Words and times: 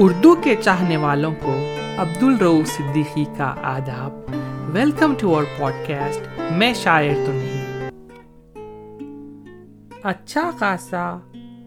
اردو 0.00 0.34
کے 0.34 0.56
چاہنے 0.60 0.96
والوں 0.96 1.34
کو 1.42 1.54
عبد 1.98 2.22
الرو 2.22 2.62
صدیقی 2.66 3.24
کا 3.36 3.54
آداب۔ 3.62 4.12
ویلکم 4.74 5.14
ٹو 5.18 5.34
اور 5.34 5.44
پوڈ 5.58 5.72
کاسٹ 5.88 6.40
میں 6.52 6.74
شاعر 6.74 7.14
تو 7.26 7.32
نہیں۔ 7.34 7.90
اچھا 10.02 10.50
خاصا 10.58 11.18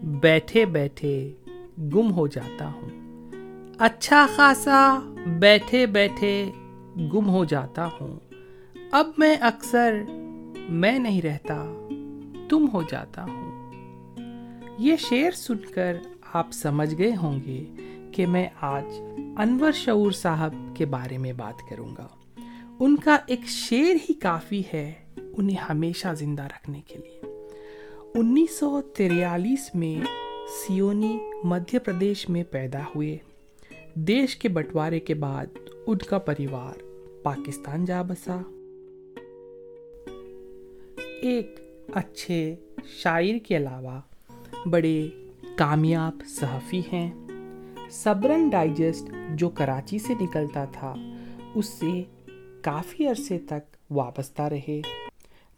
بیٹھے 0.02 0.64
بیٹھے 0.64 1.32
گم 1.78 2.12
ہو 2.12 2.26
جاتا 2.26 2.66
ہوں۔ 2.66 2.88
اچھا 3.78 4.26
خاصا 4.36 4.98
بیٹھے 5.26 5.86
بیٹھے 5.86 6.50
گم 6.96 7.28
ہو 7.28 7.44
جاتا 7.44 7.88
ہوں۔ 8.00 8.16
اب 8.92 9.06
میں 9.18 9.36
اکثر 9.40 10.02
میں 10.68 10.98
نہیں 10.98 11.22
رہتا، 11.22 11.88
تم 12.48 12.66
ہو 12.72 12.82
جاتا 12.82 13.22
ہوں۔ 13.22 13.72
یہ 14.78 14.96
شعر 14.96 15.30
سن 15.30 15.56
کر 15.74 15.96
آپ 16.32 16.52
سمجھ 16.52 16.94
گئے 16.98 17.16
ہوں 17.22 17.40
گے 17.44 17.64
کہ 18.12 18.26
میں 18.26 18.48
آج 18.60 18.84
انور 19.36 19.72
شعور 19.72 20.12
صاحب 20.12 20.54
کے 20.74 20.86
بارے 20.86 21.18
میں 21.18 21.32
بات 21.32 21.70
کروں 21.70 21.96
گا۔ 21.98 22.08
ان 22.80 22.96
کا 22.96 23.16
ایک 23.26 23.40
شعر 23.46 23.96
ہی 24.10 24.12
کافی 24.12 24.62
ہے 24.74 24.92
انہیں 25.16 25.56
ہمیشہ 25.56 26.08
زندہ 26.14 26.42
رکھنے 26.42 26.80
کے 26.86 26.94
لیے۔ 26.94 27.20
انیس 28.14 28.58
سو 28.58 28.80
تریالیس 28.80 29.70
میں 29.74 30.04
سیونی 30.48 31.18
مدھیہ 31.44 31.78
پردیش 31.78 32.28
میں 32.28 32.44
پیدا 32.50 32.80
ہوئے۔ 32.96 33.18
دیش 33.94 34.36
کے 34.36 34.48
بٹوارے 34.48 35.00
کے 35.00 35.14
بعد 35.14 35.46
ان 35.86 35.98
کا 35.98 36.18
پریوار 36.18 36.82
پاکستان 37.22 37.84
جا 37.84 38.02
بسا۔ 38.02 38.40
ایک 41.22 41.60
اچھے 41.92 42.54
شاعر 42.86 43.38
کے 43.38 43.56
علاوہ 43.56 44.00
بڑے 44.66 45.08
کامیاب 45.56 46.22
صحافی 46.26 46.80
ہیں۔ 46.92 47.31
صبرن 47.92 48.48
ڈائجسٹ 48.48 49.10
جو 49.34 49.48
کراچی 49.48 49.98
سے 49.98 50.14
نکلتا 50.20 50.64
تھا، 50.64 50.94
اس 51.54 51.66
سے 51.66 52.02
کافی 52.62 53.06
عرصے 53.06 53.38
تک 53.38 53.92
وابستہ 53.92 54.42
رہے۔ 54.42 54.80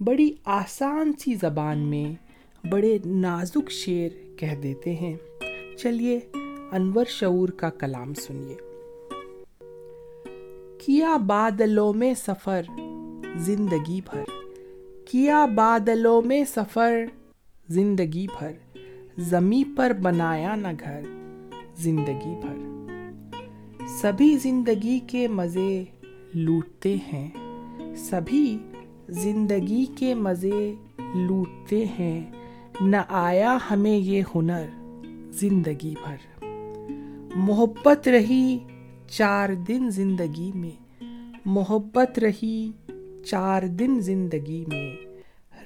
بڑی 0.00 0.30
آسان 0.44 1.12
سی 1.12 1.34
زبان 1.34 1.78
میں 1.78 2.14
بڑے 2.66 2.98
نازک 3.04 3.70
شعر 3.70 4.38
کہہ 4.38 4.54
دیتے 4.62 4.94
ہیں۔ 4.94 5.16
چلیے، 5.78 6.20
انور 6.72 7.04
شعور 7.08 7.48
کا 7.48 7.70
کلام 7.70 8.14
سنیے۔ 8.14 8.56
کیا 10.78 11.16
بادلوں 11.16 11.92
میں 11.92 12.14
سفر، 12.14 12.62
زندگی 13.36 14.00
بھر۔ 14.10 14.22
کیا 15.10 15.46
بادلوں 15.46 16.22
میں 16.22 16.44
سفر، 16.44 17.04
زندگی 17.68 18.26
بھر۔ 18.38 18.52
زمیں 19.18 19.76
پر 19.76 19.92
بنایا 20.02 20.54
نہ 20.54 20.68
گھر۔ 20.80 21.00
زندگی 21.76 22.34
بھر۔ 22.40 22.84
سبھی 23.86 24.38
زندگی 24.38 24.98
کے 24.98 25.28
مزے 25.28 25.84
لوٹتے 26.34 26.96
ہیں۔ 27.12 27.30
سبھی 27.96 28.58
زندگی 29.08 29.86
کے 29.98 30.14
مزے 30.14 30.74
لوٹتے 31.14 31.84
ہیں۔ 31.98 32.30
نہ 32.80 32.96
آیا 33.08 33.58
ہمیں 33.70 33.96
یہ 33.96 34.22
ہنر 34.34 34.64
زندگی 35.30 35.94
بھر۔ 36.04 36.44
محبت 37.36 38.08
رہی 38.08 38.58
چار 39.08 39.48
دن 39.48 39.90
زندگی 39.90 40.50
میں۔ 40.54 41.04
محبت 41.44 42.18
رہی 42.18 42.72
چار 43.24 43.62
دن 43.62 44.00
زندگی 44.00 44.64
میں۔ 44.68 44.96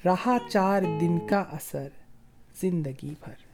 رہا 0.05 0.37
چار 0.49 0.81
دن 1.01 1.19
کا 1.27 1.43
اثر 1.51 1.87
زندگی 2.61 3.13
بھر۔ 3.23 3.48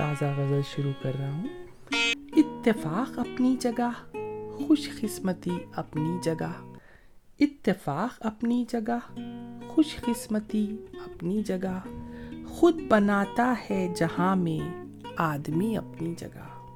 تازہ 0.00 0.24
غزل 0.24 0.60
شروع 0.76 0.92
کر 1.02 1.12
رہا 1.18 1.32
ہوں۔ 1.32 1.46
اتفاق 2.36 3.18
اپنی 3.18 3.56
جگہ، 3.60 4.16
خوش 4.52 4.90
قسمتی 5.00 5.58
اپنی 5.72 6.18
جگہ۔ 6.22 6.74
اتفاق 7.40 8.16
اپنی 8.20 8.64
جگہ، 8.68 9.20
خوش 9.68 9.96
قسمتی 9.96 10.76
اپنی 10.92 11.42
جگہ۔ 11.42 11.80
خود 12.48 12.80
بناتا 12.88 13.54
ہے 13.70 13.92
جہاں 13.96 14.36
میں 14.36 14.84
آدمی 15.16 15.76
اپنی 15.76 16.14
جگہ۔ 16.18 16.66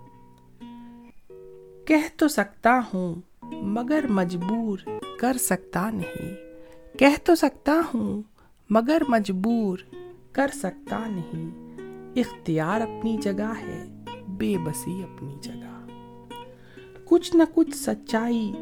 کہہ 1.87 2.09
تو 2.17 2.29
سکتا 2.29 2.81
ہوں، 2.95 3.15
مگر 3.53 4.05
مجبور 4.11 4.79
کر 5.21 5.37
سکتا 5.41 5.91
نہیں۔ 5.91 6.35
کہہ 6.99 7.17
تو 7.25 7.35
سکتا 7.35 7.81
ہوں، 7.95 8.23
مگر 8.71 9.03
مجبور 9.09 9.79
کر 10.33 10.51
سکتا 10.55 11.07
نہیں۔ 11.07 11.64
اختیار 12.17 12.81
اپنی 12.81 13.17
جگہ 13.23 13.53
ہے، 13.61 13.87
بے 14.29 14.55
بسی 14.65 15.03
اپنی 15.03 15.35
جگہ۔ 15.41 15.87
کچھ 17.05 17.37
نہ 17.37 17.43
کچھ 17.55 17.77
سچائی 17.77 18.53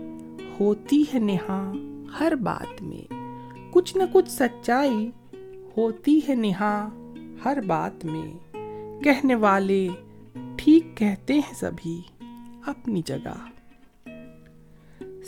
ہوتی 0.60 1.04
ہے 1.14 1.18
نہا 1.18 1.72
ہر 2.20 2.34
بات 2.34 2.82
میں۔ 2.82 3.12
کچھ 3.70 3.96
نہ 3.96 4.02
کچھ 4.12 4.30
سچائی 4.30 5.10
ہوتی 5.76 6.20
ہے 6.28 6.34
نہا 6.34 6.88
ہر 7.44 7.58
بات 7.66 8.04
میں۔ 8.04 8.52
کہنے 9.04 9.34
والے 9.34 9.88
ٹھیک 10.56 10.96
کہتے 10.96 11.34
ہیں 11.34 11.54
سبھی 11.54 12.00
اپنی 12.66 13.02
جگہ۔ 13.04 13.48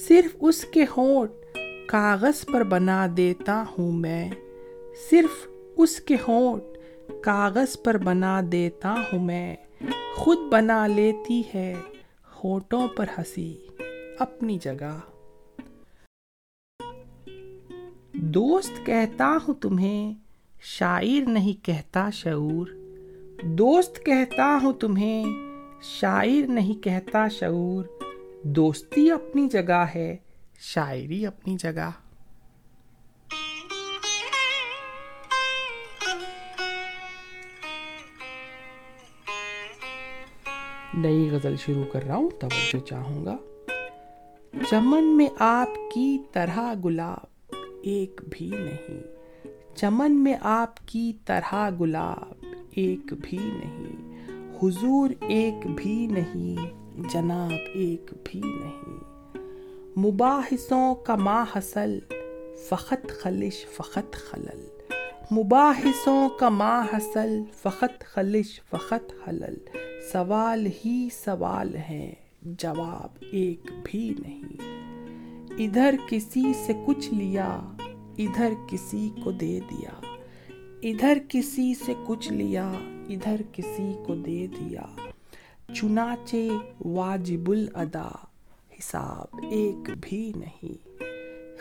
صرف 0.08 0.36
اس 0.40 0.64
کے 0.64 0.84
ہونٹ 0.96 1.58
کاغذ 1.86 2.46
پر 2.46 2.62
بنا 2.62 3.06
دیتا 3.16 3.64
ہوں 3.78 3.92
میں۔ 3.92 4.30
صرف 5.10 5.48
اس 5.76 6.00
کے 6.00 6.16
ہونٹ 6.28 6.73
کاغذ 7.22 7.82
پر 7.84 7.97
بنا 7.97 8.41
دیتا 8.53 8.94
ہوں 9.12 9.25
میں، 9.25 9.56
خود 10.15 10.38
بنا 10.50 10.87
لیتی 10.87 11.42
ہے 11.54 11.75
ہوٹوں 12.44 12.88
پر 12.88 13.06
ہنسی 13.19 13.66
اپنی 14.19 14.59
جگہ۔ 14.62 15.00
دوست 18.12 18.87
کہتا 18.87 19.37
ہوں 19.48 19.54
تمہیں، 19.54 20.14
شاعر 20.62 21.28
نہیں 21.28 21.64
کہتا 21.64 22.10
شعور۔ 22.10 22.66
دوست 23.43 24.04
کہتا 24.04 24.59
ہوں 24.62 24.72
تمہیں، 24.72 25.25
شاعر 25.82 26.47
نہیں 26.48 26.82
کہتا 26.82 27.28
شعور۔ 27.28 27.84
دوستی 28.43 29.10
اپنی 29.10 29.48
جگہ 29.48 29.84
ہے، 29.94 30.16
شاعری 30.60 31.26
اپنی 31.26 31.56
جگہ۔ 31.56 31.91
نئی 40.97 41.28
غزل 41.31 41.56
شروع 41.56 41.84
کر 41.93 42.03
رہا 42.03 42.16
ہوں، 42.16 42.31
توجہ 42.31 42.87
چاہوں 42.87 43.25
گا۔ 43.25 43.37
چمن 44.71 45.16
میں 45.16 45.28
آپ 45.38 45.91
کی 45.94 46.19
طرح 46.32 46.75
گلاب 46.84 47.55
ایک 47.82 48.21
بھی 48.31 48.50
نہیں۔ 48.50 49.00
چمن 49.75 50.12
میں 50.12 50.34
آپ 50.41 50.75
کی 50.87 51.12
طرح 51.25 51.71
گلاب 51.81 52.44
ایک 52.71 53.12
بھی 53.22 53.38
نہیں۔ 53.38 54.15
حضور 54.62 55.10
ایک 55.21 55.66
بھی 55.77 56.06
نہیں، 56.06 56.56
جناب 57.12 57.53
ایک 57.75 58.11
بھی 58.25 58.41
نہیں۔ 58.44 59.05
مباحثوں 59.99 60.94
کا 60.94 61.15
ما 61.15 61.44
حصل 61.56 61.99
فقط 62.69 63.11
خلش، 63.11 63.66
فقط 63.66 64.15
خلل۔ 64.15 64.73
مباحثوں 65.32 66.28
کا 66.28 66.48
ما 66.48 66.82
حصل، 66.82 67.42
فقط 67.62 68.04
خلش، 68.04 68.60
فقط 68.70 69.12
خلل 69.24 69.54
سوال 70.12 70.66
ہی 70.84 71.08
سوال 71.12 71.76
ہیں، 71.76 72.14
جواب 72.42 73.24
ایک 73.32 73.70
بھی 73.84 74.14
نہیں۔ 74.18 74.56
ادھر 75.58 75.94
کسی 76.08 76.52
سے 76.66 76.72
کچھ 76.86 77.14
لیا، 77.14 77.60
ادھر 78.18 78.52
کسی 78.70 79.10
کو 79.25 79.31
دے 79.31 79.60
دیا۔ 79.70 80.16
ادھر 80.82 81.19
کسی 81.28 81.75
سے 81.75 81.94
کچھ 82.06 82.32
لیا، 82.32 82.72
ادھر 83.08 83.40
کسی 83.52 83.93
کو 84.06 84.14
دے 84.14 84.46
دیا۔ 84.46 84.82
چنانچہ 85.75 86.37
واجب 86.84 87.50
الادا، 87.50 88.08
حساب 88.78 89.37
ایک 89.50 89.90
بھی 90.00 90.32
نہیں۔ 90.37 91.02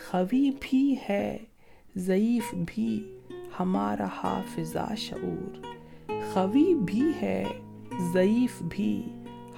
خوی 0.09 0.51
بھی 0.59 0.95
ہے، 1.09 1.37
ضعیف 1.95 2.55
بھی 2.65 3.17
ہمارا 3.59 4.07
حافظہ 4.23 4.95
شعور۔ 4.97 5.65
خوی 6.33 6.75
بھی 6.75 7.11
ہے، 7.21 7.45
ضعیف 8.13 8.61
بھی 8.61 9.03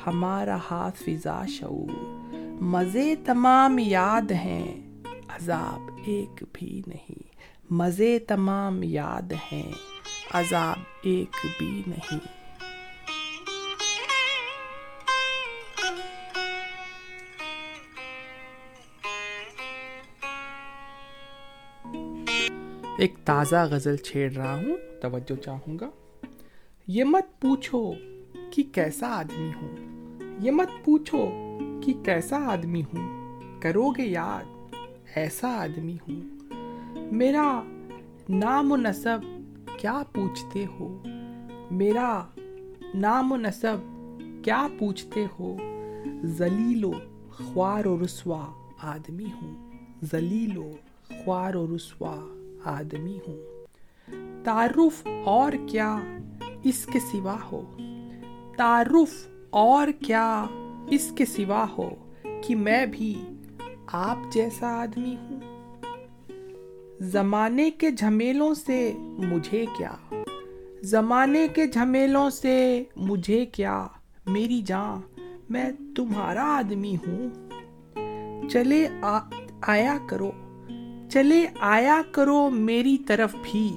ہمارا 0.08 0.58
حافظہ 0.72 1.46
شعور۔ 1.48 2.26
مزے 2.62 3.16
تمام 3.26 3.80
یاد 3.80 4.32
ہیں، 4.32 4.82
عذاب 5.28 5.90
ایک 6.06 6.44
بھی 6.54 6.82
نہیں۔ 6.88 7.24
مزے 7.70 8.20
تمام 8.20 8.84
یاد 8.84 9.34
ہیں، 9.52 9.72
عذاب 10.34 10.80
ایک 11.04 11.46
بھی 11.58 11.84
نہیں۔ 11.88 12.45
ایک 22.98 23.16
تازہ 23.26 23.68
غزل 23.70 23.98
چھیڑ 23.98 24.34
رہا 24.34 24.56
ہوں، 24.56 25.02
توجہ 25.02 25.36
چاہوں 25.36 25.80
گا۔ 25.80 25.90
یہ 26.88 27.04
مت 27.04 27.42
پوچھو 27.42 27.94
کہ 28.52 28.64
کیسا 28.72 29.08
آدمی 29.08 29.52
ہوں۔ 29.62 29.76
یہ 30.40 30.52
مت 30.52 30.86
پوچھو 30.86 31.30
کہ 31.84 31.94
کیسا 32.04 32.38
آدمی 32.38 32.82
ہوں۔ 32.82 33.40
کرو 33.62 33.90
گے 33.90 34.04
یاد، 34.04 34.74
ایسا 35.16 35.48
آدمی 35.48 35.96
ہوں۔ 35.96 36.22
میرا 37.12 37.62
نام 38.30 38.72
و 38.72 38.76
نصب 38.76 39.18
کیا 39.80 40.04
پوچھتے 40.14 40.66
ہو؟ 40.66 41.04
میرا 41.72 42.24
نام 42.94 43.32
و 43.32 43.36
نصب 43.36 43.78
کیا 44.44 44.68
پوچھتے 44.80 45.26
ہو؟ 45.40 45.58
ذلیل 46.24 46.86
و 46.86 46.92
خوار 47.32 47.86
و 47.86 48.04
رسوا 48.04 48.46
آدمی 48.82 49.28
ہوں۔ 49.42 49.72
ذلیل 50.04 50.58
و 50.58 50.72
خوار 51.24 51.56
و 51.56 51.76
رسوا 51.76 52.45
آدمی 52.66 53.20
ہوں۔ 53.28 53.66
تعارف 54.44 55.08
اور 55.26 55.52
کیا 55.70 56.00
اس 56.64 56.86
کے 56.86 57.00
سوا 57.00 57.38
ہو؟ 57.52 57.78
تعارف 58.58 59.28
اور 59.50 59.88
کیا 60.06 60.46
اس 60.90 61.14
کے 61.16 61.26
سوا 61.26 61.66
ہو 61.78 61.90
کہ 62.44 62.56
میں 62.56 62.86
بھی 62.86 63.22
آپ 63.88 64.18
جیسا 64.32 64.82
آدمی 64.82 65.16
ہوں؟ 65.16 65.40
زمانے 67.00 67.72
کے 67.72 67.92
جھمیلوں 67.92 68.54
سے 68.54 68.94
مجھے 69.00 69.66
کیا؟ 69.78 70.14
زمانے 70.82 71.48
کے 71.48 71.68
جھمیلوں 71.68 72.30
سے 72.30 72.84
مجھے 72.96 73.46
کیا؟ 73.46 73.88
میری 74.26 74.62
جان، 74.62 75.02
میں 75.50 75.70
تمہارا 75.96 76.44
آدمی 76.44 76.96
ہوں۔ 76.96 77.30
چلے 78.50 78.88
آ... 79.02 79.20
آیا 79.62 79.98
کرو۔ 80.08 80.32
چلے 81.10 81.46
آیا 81.60 82.02
کرو 82.12 82.50
میری 82.50 82.98
طرف 82.98 83.36
بھی۔ 83.44 83.76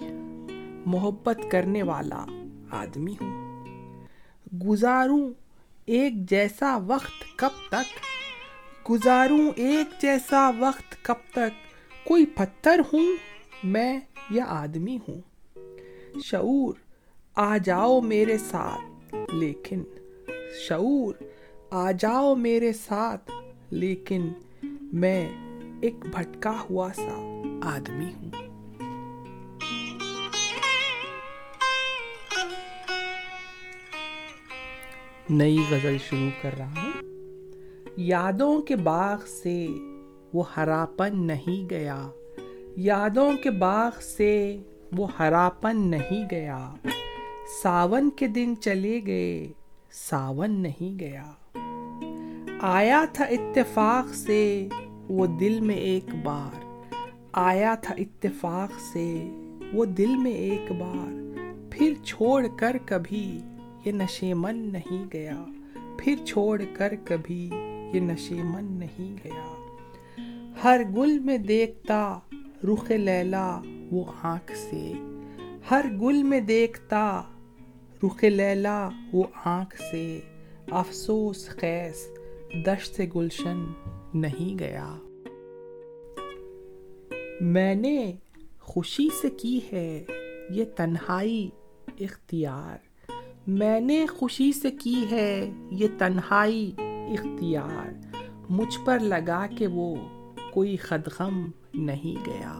محبت 0.86 1.38
کرنے 1.50 1.82
والا 1.82 2.24
آدمی 2.70 3.14
ہوں۔ 3.20 3.58
گزاروں 4.66 5.30
ایک 5.86 6.30
جیسا 6.30 6.78
وقت 6.86 7.38
کب 7.38 7.48
تک؟ 7.68 8.08
گزاروں 8.90 9.50
ایک 9.56 10.02
جیسا 10.02 10.50
وقت 10.58 11.04
کب 11.04 11.14
تک؟ 11.30 11.68
کوئی 12.06 12.26
پتھر 12.26 12.80
ہوں 12.92 13.12
میں 13.64 14.00
یا 14.30 14.44
آدمی 14.48 14.98
ہوں؟ 15.08 15.20
شعور، 16.24 16.74
آ 17.34 17.56
جاؤ 17.56 18.00
میرے 18.00 18.38
ساتھ۔ 18.38 19.14
لیکن 19.34 19.82
شعور، 20.68 21.14
آ 21.70 21.90
جاؤ 21.90 22.34
میرے 22.34 22.72
ساتھ۔ 22.72 23.30
لیکن 23.70 24.28
میں 24.92 25.47
ایک 25.80 25.94
بھٹکا 26.00 26.62
ہوا 26.70 26.88
سا 26.96 27.42
آدمی 27.62 28.04
ہوں۔ 28.04 28.30
نئی 35.30 35.64
غزل 35.70 35.96
شروع 36.08 36.42
کر 36.42 36.50
رہا 36.58 36.70
ہوں۔ 36.70 36.90
یادوں 37.96 38.62
کے 38.62 38.76
باغ 38.76 39.18
سے 39.42 39.66
وہ 40.34 40.42
ہراپن 40.56 41.26
نہیں 41.26 41.70
گیا۔ 41.70 42.08
یادوں 42.76 43.32
کے 43.42 43.50
باغ 43.50 43.90
سے 44.00 44.56
وہ 44.92 45.06
ہراپن 45.18 45.76
نہیں 45.90 46.28
گیا۔ 46.30 46.74
ساون 47.62 48.10
کے 48.10 48.26
دن 48.26 48.54
چلے 48.60 49.00
گئے، 49.06 49.48
ساون 49.92 50.50
نہیں 50.50 50.98
گیا۔ 50.98 51.24
آیا 52.60 53.04
تھا 53.12 53.24
اتفاق 53.24 54.14
سے 54.14 54.68
وہ 55.08 55.26
دل 55.26 55.60
میں 55.60 55.74
ایک 55.74 56.14
بار 56.22 56.64
آیا 57.32 57.74
تھا 57.74 57.94
اتفاق 57.98 58.80
سے، 58.92 59.30
وہ 59.72 59.84
دل 59.84 60.16
میں 60.16 60.32
ایک 60.32 60.72
بار 60.72 61.18
پھر 61.70 61.92
چھوڑ 62.04 62.46
کر 62.56 62.76
کبھی 62.84 63.40
یہ 63.84 63.92
نشے 63.92 64.34
من 64.34 64.72
نہیں 64.72 65.04
گیا۔ 65.12 65.44
پھر 65.98 66.14
چھوڑ 66.26 66.62
کر 66.72 66.92
کبھی 67.04 67.50
یہ 67.92 68.00
نشے 68.00 68.42
من 68.42 68.64
نہیں 68.64 69.16
گیا۔ 69.24 69.54
ہر 70.64 70.80
گل 70.96 71.18
میں 71.18 71.38
دیکھتا 71.38 72.18
رخ 72.64 72.90
لیلا 72.90 73.60
وہ 73.90 74.04
آنکھ 74.22 74.52
سے۔ 74.56 74.92
ہر 75.70 75.86
گل 76.00 76.22
میں 76.22 76.40
دیکھتا 76.40 77.22
رخ 78.02 78.24
لیلا 78.24 78.88
وہ 79.12 79.24
آنکھ 79.44 79.76
سے۔ 79.90 80.20
افسوس 80.70 81.48
خیس 81.48 82.08
دشت 82.66 83.00
گلشن 83.16 83.64
نہیں 84.20 84.58
گیا۔ 84.58 84.96
میں 87.40 87.74
نے 87.74 88.12
خوشی 88.60 89.08
سے 89.22 89.30
کی 89.30 89.60
ہے 89.72 90.04
یہ 90.50 90.64
تنہائی 90.76 91.50
اختیار۔ 92.00 93.10
میں 93.46 93.80
نے 93.80 94.06
خوشی 94.06 94.52
سے 94.52 94.70
کی 94.70 95.04
ہے 95.10 95.50
یہ 95.70 95.88
تنہائی 95.98 96.72
اختیار۔ 96.78 97.88
مجھ 98.48 98.78
پر 98.84 98.98
لگا 98.98 99.46
کہ 99.58 99.66
وہ 99.66 99.96
کوئی 100.50 100.76
خدغم 100.76 101.50
نہیں 101.74 102.26
گیا۔ 102.26 102.58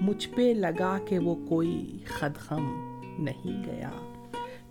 مجھ 0.00 0.28
پہ 0.34 0.54
لگا 0.56 0.98
کہ 1.08 1.18
وہ 1.18 1.46
کوئی 1.48 1.98
خدغم 2.06 3.00
نہیں 3.18 3.64
گیا۔ 3.64 3.90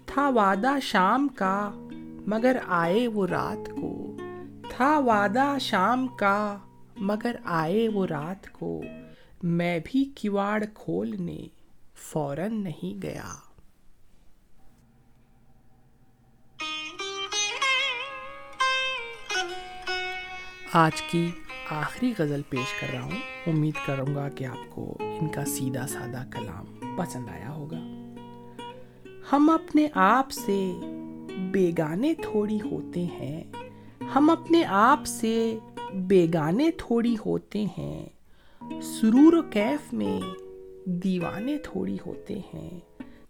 تھا 0.05 0.29
وعدہ 0.29 0.71
شام 0.81 1.27
کا، 1.27 1.71
مگر 2.27 2.57
آئے 2.67 3.07
وہ 3.07 3.27
رات 3.27 3.69
کو۔ 3.81 3.94
تھا 4.77 4.99
وعدہ 4.99 5.57
شام 5.59 6.07
کا، 6.07 6.57
مگر 6.97 7.35
آئے 7.43 7.89
وہ 7.89 8.05
رات 8.05 8.51
کو، 8.51 8.81
میں 9.43 9.79
بھی 9.85 10.11
کواڑ 10.21 10.63
کھولنے 10.73 11.47
فوراً 11.95 12.63
نہیں 12.63 13.01
گیا۔ 13.01 13.23
آج 20.73 21.01
کی 21.01 21.31
آخری 21.69 22.13
غزل 22.17 22.41
پیش 22.49 22.81
کر 22.81 22.87
رہا 22.93 23.03
ہوں۔ 23.03 23.19
امید 23.47 23.73
کروں 23.85 24.15
گا 24.15 24.29
کہ 24.29 24.45
آپ 24.45 24.75
کو 24.75 24.97
ان 24.99 25.29
کا 25.29 25.45
سیدھا 25.45 25.87
سادہ 25.87 26.23
کلام 26.31 26.95
پسند 26.97 27.29
آیا 27.29 27.51
ہوگا۔ 27.51 27.79
ہم 29.31 29.49
اپنے 29.49 29.87
آپ 29.93 30.31
سے 30.31 30.73
بیگانے 31.37 32.13
تھوڑی 32.13 32.61
ہوتے 32.61 33.03
ہیں 33.03 33.43
ہم 34.15 34.29
اپنے 34.29 34.63
آپ 34.65 35.05
سے 35.05 35.59
بیگانے 35.93 36.71
تھوڑی 36.71 37.15
ہوتے 37.25 37.65
ہیں۔ 37.77 38.05
سرور 38.81 39.33
و 39.33 39.41
کیف 39.41 39.93
میں 39.93 40.19
دیوانے 40.85 41.57
تھوڑی 41.57 41.97
ہوتے 42.05 42.39
ہیں۔ 42.53 42.79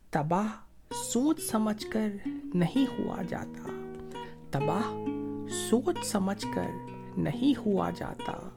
تباہ 0.10 0.48
سوچ 0.94 1.40
سمجھ 1.40 1.88
کر 1.92 2.08
نہیں 2.54 3.00
ہوا 3.00 3.22
جاتا۔ 3.22 3.94
تباہ 4.52 4.94
سوچ 5.70 5.96
سمجھ 6.04 6.46
کر 6.54 6.68
نہیں 7.18 7.60
ہوا 7.66 7.90
جاتا۔ 7.90 8.50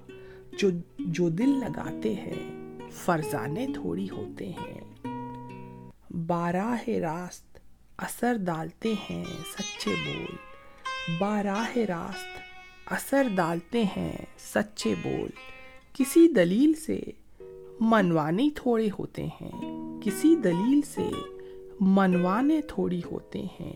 جو 0.58 0.70
جو 0.98 1.28
دل 1.28 1.48
لگاتے 1.48 2.14
ہیں، 2.14 2.68
فرزانے 2.92 3.66
تھوڑی 3.74 4.10
ہوتے 4.10 4.48
ہیں۔ 4.48 4.80
باراہ 6.14 6.88
راست 6.88 7.58
اثر 7.96 8.36
ڈالتے 8.36 8.94
ہیں 9.10 9.24
سچے 9.24 9.94
بول۔ 10.06 10.36
باراہ 11.18 11.76
راست 11.76 12.38
اثر 12.86 13.26
ڈالتے 13.34 13.84
ہیں 13.84 14.12
سچے 14.38 14.94
بول۔ 15.02 15.28
کسی 15.92 16.28
دلیل 16.28 16.74
سے 16.74 17.00
منوانے 17.80 18.48
تھوڑے 18.54 18.88
ہوتے 18.98 19.26
ہیں۔ 19.26 19.50
کسی 20.04 20.36
دلیل 20.36 20.80
سے 20.82 21.08
منوانے 21.80 22.60
تھوڑی 22.60 23.00
ہوتے 23.12 23.46
ہیں۔ 23.60 23.72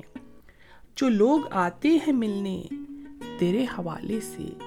جو 0.96 1.08
لوگ 1.08 1.40
آتے 1.50 1.88
ہیں 1.88 2.12
ملنے 2.12 2.62
تیرے 3.38 3.64
حوالے 3.64 4.20
سے۔ 4.20 4.58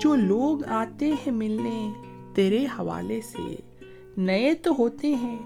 جو 0.00 0.14
لوگ 0.14 0.66
آتے 0.66 1.06
ہیں 1.06 1.30
ملنے 1.30 1.92
تیرے 2.34 2.64
حوالے 2.64 3.20
سے۔ 3.20 3.56
نئے 4.16 4.54
تو 4.54 4.74
ہوتے 4.78 5.14
ہیں، 5.14 5.38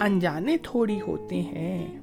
انجانے 0.00 0.56
تھوڑی 0.56 1.00
ہوتے 1.00 1.42
ہیں۔ 1.42 2.00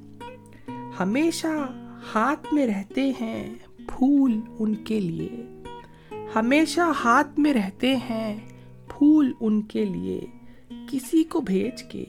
ہمیشہ 1.00 1.72
ہاتھ 2.16 2.54
میں 2.54 2.68
رہتے 2.68 3.12
ہیں 3.22 3.54
پھول 3.98 4.40
ان 4.60 4.76
کے 4.76 5.00
لیے۔ 5.00 5.64
ہمیشہ 6.36 6.82
ہاتھ 7.06 7.40
میں 7.40 7.54
رہتے 7.54 7.96
ہیں 7.96 8.40
پھول 8.88 9.34
ان 9.42 9.62
کے 9.62 9.86
لیے۔ 9.86 10.22
کسی 10.92 11.24
کو 11.24 11.42
بھیج 11.42 11.84
کے 11.84 12.06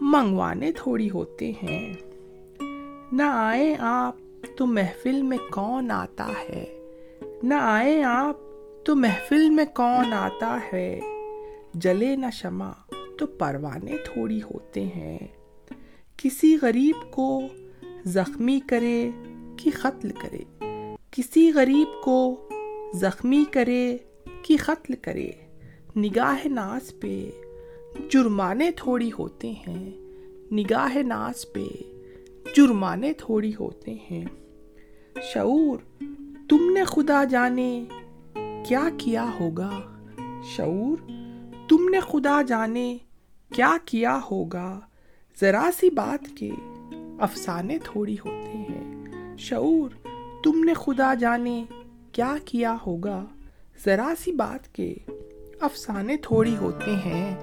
منگوانے 0.00 0.72
تھوڑی 0.72 1.10
ہوتے 1.10 1.52
ہیں۔ 1.62 1.92
نہ 3.12 3.22
آئے 3.22 3.76
آپ 3.78 4.16
تو 4.56 4.66
محفل 4.66 5.22
میں 5.22 5.38
کون 5.52 5.90
آتا 5.90 6.28
ہے۔ 6.48 6.64
نہ 7.42 7.54
آئے 7.54 8.02
آپ 8.02 8.36
تو 8.84 8.96
محفل 8.96 9.50
میں 9.50 9.64
کون 9.74 10.12
آتا 10.12 10.58
ہے۔ 10.72 11.00
جلے 11.74 12.16
نہ 12.16 12.26
شمع 12.32 12.70
تو 13.18 13.26
پروانے 13.26 13.96
تھوڑی 14.04 14.42
ہوتے 14.42 14.84
ہیں۔ 14.84 15.18
کسی 16.16 16.56
غریب 16.62 17.12
کو 17.12 17.40
زخمی 18.04 18.60
کرے 18.66 19.10
کہ 19.56 19.70
قتل 19.82 20.10
کرے۔ 20.10 20.59
کسی 21.10 21.52
غریب 21.52 22.02
کو 22.02 22.48
زخمی 22.94 23.44
کرے 23.50 23.96
کہ 24.42 24.56
قتل 24.66 24.94
کرے، 24.94 25.30
نگاہ 25.96 26.46
ناز 26.46 27.00
پہ 27.00 27.30
جرمانے 28.10 28.70
تھوڑی 28.70 29.10
ہوتے 29.18 29.52
ہیں، 29.68 29.90
نگاہ 30.52 30.96
ناز 30.96 31.52
پہ 31.52 31.64
جرمانے 32.56 33.12
تھوڑی 33.12 33.52
ہوتے 33.60 33.96
ہیں۔ 34.10 34.24
شعور، 35.22 35.78
تم 36.48 36.70
نے 36.70 36.84
خدا 36.84 37.24
جانے 37.24 37.84
کیا 38.68 38.88
کیا 38.98 39.30
ہوگا۔ 39.40 39.80
شعور، 40.56 40.96
تم 41.68 41.88
نے 41.88 42.00
خدا 42.00 42.42
جانے 42.42 42.98
کیا 43.54 43.76
کیا 43.84 44.20
ہوگا۔ 44.30 44.80
ذرا 45.40 45.70
سی 45.80 45.90
بات 45.90 46.36
کے 46.36 46.50
افسانے 47.20 47.78
تھوڑی 47.84 48.16
ہوتے 48.24 48.58
ہیں۔ 48.58 49.06
شعور 49.38 49.90
تم 50.44 50.64
نے 50.64 50.74
خدا 50.74 51.14
جانے 51.14 51.64
کیا 52.12 52.34
کیا 52.44 52.76
ہوگا؟ 52.86 53.24
ذرا 53.84 54.12
سی 54.18 54.32
بات 54.32 54.74
کے 54.74 54.94
افسانے 55.60 56.16
تھوڑی 56.16 56.56
ہوتے 56.56 56.94
ہیں۔ 56.94 57.36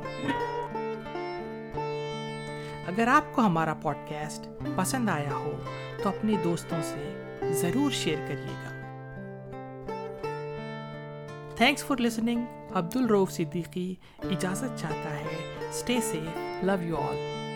اگر 2.88 3.08
آپ 3.08 3.36
کو 3.36 3.42
ہمارا 3.42 3.74
پوڈ 3.74 3.96
کاسٹ 4.10 4.48
پسند 4.76 5.10
آیا 5.10 5.34
ہو، 5.34 5.52
تو 6.04 6.10
اپنے 6.10 6.34
دوستوں 6.44 6.78
سے 6.84 7.30
ضرور 7.54 7.92
شیئر 7.92 8.18
کریے 8.28 8.56
گا۔ 8.64 8.74
تھینکس 11.56 11.86
فار 11.86 12.02
لسننگ 12.02 12.46
عبد 12.72 12.96
الروف 12.96 13.32
صدیقی 13.32 13.96
اجازت 14.24 14.80
چاہتا 14.80 15.10
ہے۔ 15.20 15.70
Stay 15.70 15.98
safe 16.02 16.64
love 16.64 16.84
you 16.84 16.98
all 16.98 17.47